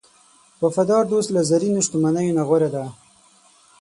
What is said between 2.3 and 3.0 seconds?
نه غوره دی.